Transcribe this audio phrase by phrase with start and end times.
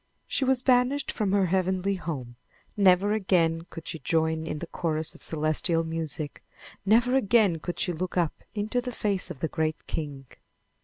[0.25, 2.35] She was banished from her heavenly home.
[2.75, 6.43] Never again could she join in the chorus of celestial music.
[6.87, 10.25] Never again could she look up into the face of the great King.